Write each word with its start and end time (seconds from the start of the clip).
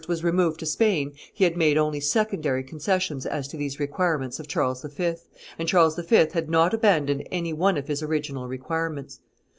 was 0.07 0.23
removed 0.23 0.59
to 0.59 0.65
Spain 0.65 1.13
he 1.31 1.43
had 1.43 1.55
made 1.55 1.77
only 1.77 1.99
secondary 1.99 2.63
concessions 2.63 3.23
as 3.23 3.47
to 3.47 3.55
these 3.55 3.79
requirements 3.79 4.39
of 4.39 4.47
Charles 4.47 4.81
V., 4.81 5.13
and 5.59 5.67
Charles 5.67 5.95
V. 5.95 6.15
had 6.33 6.49
not 6.49 6.73
abandoned 6.73 7.27
any 7.29 7.53
one 7.53 7.77
of 7.77 7.87
his 7.87 8.01
original 8.01 8.47
requirements. 8.47 9.19